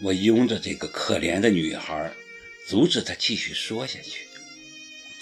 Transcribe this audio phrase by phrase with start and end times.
[0.00, 2.12] 我拥着这个可怜的女孩，
[2.66, 4.28] 阻止她继续说下去，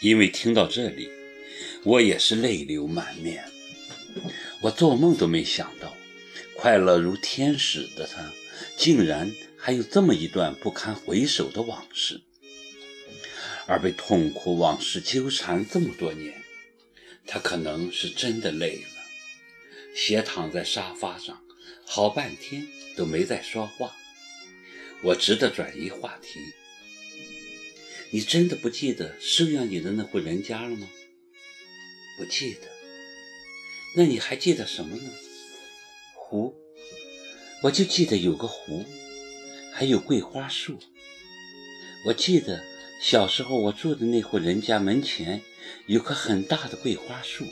[0.00, 1.08] 因为听到这里，
[1.84, 3.42] 我也是泪流满面。
[4.60, 5.96] 我做梦都没想到，
[6.54, 8.30] 快乐如天使的她，
[8.76, 12.20] 竟然还有这么一段不堪回首的往事，
[13.66, 16.34] 而被痛苦往事纠缠这么多年，
[17.26, 18.88] 她可能是真的累了，
[19.94, 21.40] 斜躺在沙发上，
[21.86, 23.96] 好半天都没再说话。
[25.02, 26.40] 我只得转移话题。
[28.10, 30.88] 你真的不记得收养你的那户人家了吗？
[32.16, 32.68] 不记得。
[33.96, 35.10] 那你还记得什么呢？
[36.14, 36.54] 湖，
[37.62, 38.84] 我就记得有个湖，
[39.72, 40.78] 还有桂花树。
[42.06, 42.64] 我记得
[43.00, 45.42] 小时候我住的那户人家门前
[45.86, 47.46] 有棵很大的桂花树，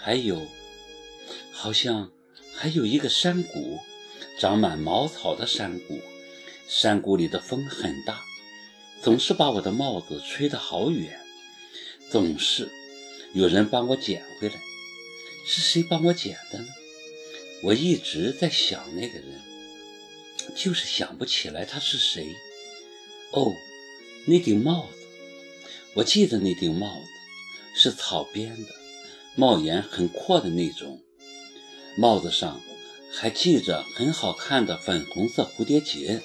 [0.00, 0.46] 还有，
[1.52, 2.12] 好像
[2.54, 3.80] 还有一个山谷，
[4.38, 6.00] 长满茅草的山谷。
[6.68, 8.22] 山谷里的风很大，
[9.02, 11.20] 总是把我的帽子吹得好远，
[12.10, 12.70] 总是
[13.32, 14.54] 有人帮我捡回来。
[15.46, 16.68] 是谁帮我捡的呢？
[17.62, 19.40] 我一直在想那个人，
[20.56, 22.26] 就是想不起来他是谁。
[23.32, 23.52] 哦，
[24.26, 25.06] 那顶帽子，
[25.96, 27.06] 我记得那顶帽子
[27.74, 28.74] 是草编的，
[29.36, 31.02] 帽檐很阔的那种，
[31.98, 32.60] 帽子上
[33.12, 36.22] 还系着很好看的粉红色蝴蝶结。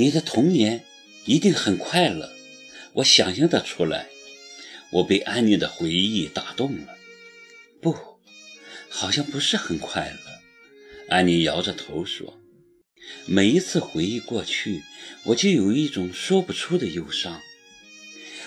[0.00, 0.86] 你的童年
[1.26, 2.32] 一定很快乐，
[2.94, 4.06] 我想象得出来。
[4.92, 6.96] 我被安妮的回忆打动了。
[7.82, 7.94] 不，
[8.88, 10.40] 好像不是很快乐。
[11.10, 12.40] 安妮摇着头说
[13.28, 14.82] ：“每一次回忆过去，
[15.24, 17.42] 我就有一种说不出的忧伤。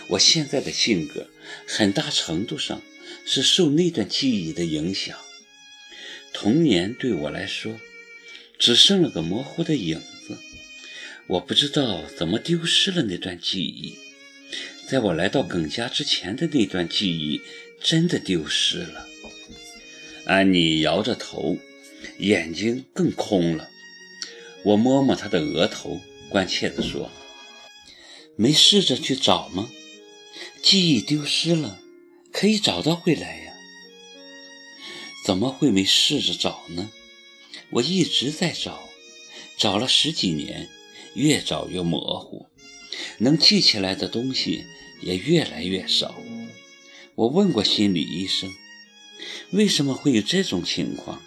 [0.07, 1.29] 我现在的性格，
[1.67, 2.81] 很大程度上
[3.27, 5.15] 是受那段记忆的影响。
[6.33, 7.79] 童年对我来说，
[8.57, 10.35] 只剩了个模糊的影子。”
[11.27, 13.97] 我不知道怎么丢失了那段记忆，
[14.87, 17.41] 在我来到耿家之前的那段记忆
[17.81, 19.07] 真的丢失了。
[20.25, 21.57] 安妮摇着头，
[22.19, 23.69] 眼睛更空了。
[24.65, 27.09] 我摸摸她的额头，关切地说
[28.35, 29.69] ：“没试着去找吗？
[30.61, 31.79] 记忆丢失了，
[32.33, 33.53] 可以找到回来呀。
[35.25, 36.91] 怎么会没试着找呢？
[37.69, 38.89] 我一直在找，
[39.57, 40.69] 找了十几年。”
[41.15, 42.47] 越找越模糊，
[43.19, 44.65] 能记起来的东西
[45.01, 46.15] 也越来越少。
[47.15, 48.51] 我问过心理医生，
[49.51, 51.21] 为什么会有这种情况？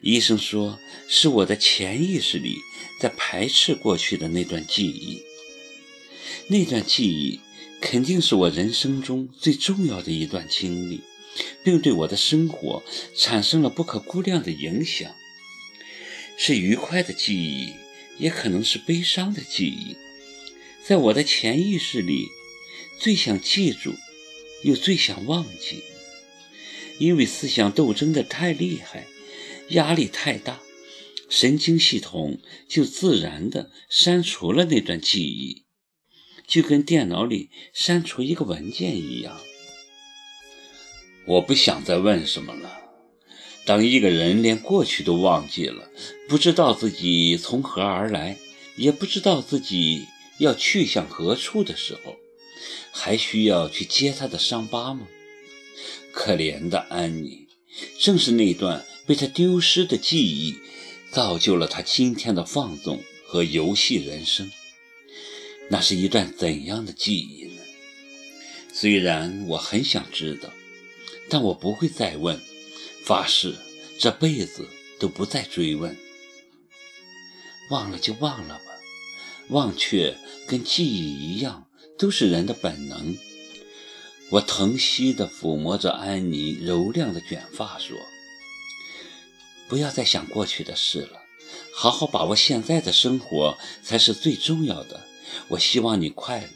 [0.00, 2.56] 医生说是我的潜意识里
[3.00, 5.22] 在排斥过去的那段记忆。
[6.48, 7.40] 那段记忆
[7.80, 11.00] 肯定是我人生中最重要的一段经历，
[11.64, 12.82] 并对我的生活
[13.16, 15.10] 产生了不可估量的影响。
[16.36, 17.72] 是愉快的记忆。
[18.18, 19.96] 也可能是悲伤的记忆，
[20.84, 22.26] 在我的潜意识里，
[22.98, 23.94] 最想记住，
[24.64, 25.82] 又最想忘记。
[26.98, 29.06] 因为思想斗争的太厉害，
[29.68, 30.60] 压力太大，
[31.28, 35.64] 神经系统就自然的删除了那段记忆，
[36.46, 39.40] 就跟电脑里删除一个文件一样。
[41.26, 42.87] 我不想再问什么了。
[43.68, 45.90] 当一个人连过去都忘记了，
[46.26, 48.38] 不知道自己从何而来，
[48.76, 50.06] 也不知道自己
[50.38, 52.16] 要去向何处的时候，
[52.90, 55.06] 还需要去揭他的伤疤吗？
[56.12, 57.46] 可怜的安妮，
[58.00, 60.56] 正是那段被他丢失的记忆，
[61.10, 64.50] 造就了他今天的放纵和游戏人生。
[65.68, 67.60] 那是一段怎样的记忆呢？
[68.72, 70.50] 虽然我很想知道，
[71.28, 72.40] 但我不会再问。
[73.08, 73.56] 发誓
[73.98, 74.68] 这辈子
[75.00, 75.96] 都不再追问，
[77.70, 78.64] 忘了就忘了吧。
[79.48, 80.14] 忘却
[80.46, 81.66] 跟记忆一样，
[81.98, 83.16] 都是人的本能。
[84.28, 87.96] 我疼惜地抚摸着安妮柔亮的卷发，说
[89.70, 91.22] ：“不要再想过去的事了，
[91.74, 95.06] 好好把握现在的生活才是最重要的。
[95.48, 96.48] 我希望你快乐。”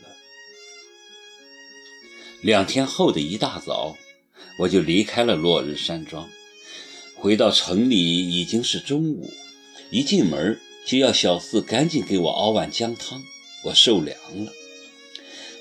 [2.44, 3.96] 两天后的一大早，
[4.58, 6.28] 我就离开了落日山庄。
[7.22, 9.30] 回到城里已经是中午，
[9.92, 13.22] 一进门就要小四赶紧给我熬碗姜汤，
[13.62, 14.50] 我受凉了。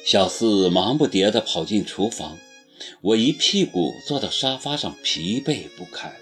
[0.04, 2.40] 小四忙不迭地跑进厨房，
[3.02, 6.16] 我一屁股坐到沙发上，疲惫不堪，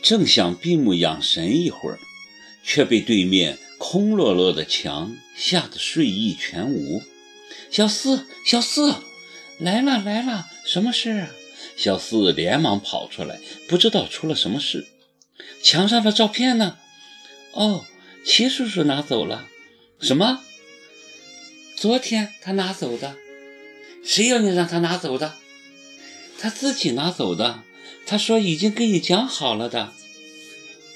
[0.00, 1.98] 正想闭目养神一会儿，
[2.62, 7.02] 却被对面空落落的墙吓得睡意全无。
[7.68, 8.94] 小四，小四，
[9.58, 11.30] 来了来了，什么事啊？
[11.76, 14.86] 小四连忙跑出来，不知道出了什么事。
[15.62, 16.78] 墙上的照片呢？
[17.52, 17.84] 哦，
[18.24, 19.48] 齐叔叔拿走了。
[20.00, 20.42] 什么？
[21.76, 23.16] 昨天他拿走的？
[24.04, 25.34] 谁要你让他拿走的？
[26.38, 27.62] 他自己拿走的。
[28.04, 29.92] 他说已经给你讲好了的。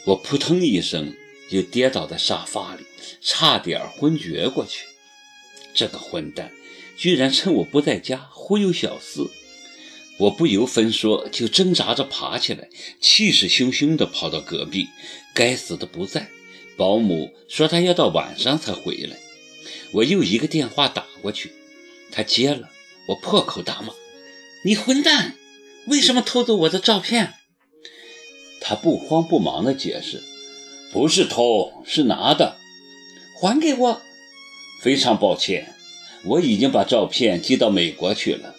[0.06, 1.14] 我扑腾一声
[1.48, 2.84] 就跌倒在沙发里，
[3.20, 4.86] 差点昏厥过去。
[5.72, 6.52] 这个混蛋
[6.96, 9.30] 居然趁我不在家忽悠小四！
[10.18, 12.68] 我不由分说就挣扎着爬起来，
[13.00, 14.88] 气势汹汹地跑到隔壁。
[15.34, 16.28] 该死的不在，
[16.76, 19.18] 保姆说他要到晚上才回来。
[19.92, 21.52] 我又一个电话打过去，
[22.10, 22.70] 他接了，
[23.08, 23.92] 我破口大骂
[24.64, 25.36] ：“你混蛋，
[25.88, 27.34] 为什么偷走我的照片？”
[28.60, 30.22] 他不慌不忙地解释
[30.92, 32.56] ：“不是偷，是拿的，
[33.38, 34.02] 还给我。”
[34.82, 35.74] 非常抱歉，
[36.24, 38.55] 我已经把照片寄到美国去了。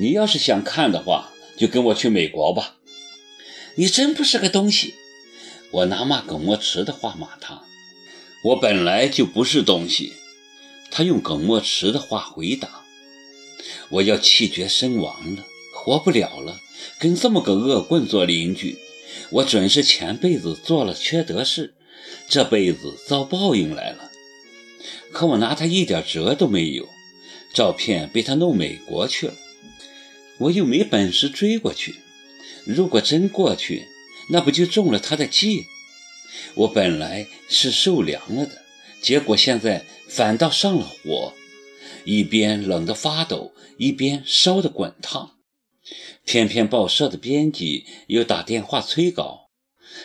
[0.00, 2.76] 你要是想看的话，就跟我去美国吧。
[3.74, 4.94] 你真不是个东西！
[5.72, 7.64] 我拿骂耿墨池的话骂他。
[8.44, 10.14] 我本来就不是东西。
[10.90, 12.82] 他用耿墨池的话回答
[13.92, 15.44] ：“我要气绝身亡了，
[15.74, 16.58] 活不了了，
[16.98, 18.78] 跟这么个恶棍做邻居，
[19.28, 21.74] 我准是前辈子做了缺德事，
[22.26, 24.10] 这辈子遭报应来了。
[25.12, 26.88] 可我拿他一点辙都没有，
[27.52, 29.34] 照片被他弄美国去了。”
[30.40, 31.96] 我又没本事追过去，
[32.64, 33.86] 如果真过去，
[34.30, 35.66] 那不就中了他的计？
[36.54, 38.62] 我本来是受凉了的，
[39.02, 41.34] 结果现在反倒上了火，
[42.04, 45.36] 一边冷得发抖，一边烧得滚烫。
[46.24, 49.50] 偏偏报社的编辑又打电话催稿，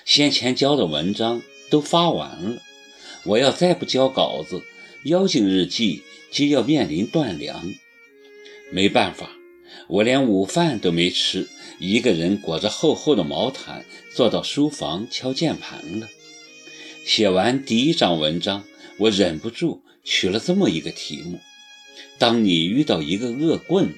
[0.04, 2.62] 先前交的文章都发完了，
[3.24, 4.64] 我要再不交稿子，
[5.06, 7.74] 妖精日记就要面临断粮。
[8.72, 9.30] 没办法。
[9.88, 11.48] 我连午饭都没吃，
[11.80, 16.08] 一个人裹着厚厚的毛毯，坐到书房敲键盘了。
[17.06, 18.64] 写完第一章文章，
[18.98, 21.40] 我忍不住取了这么一个题目：
[22.18, 23.94] 当你遇到一个恶棍。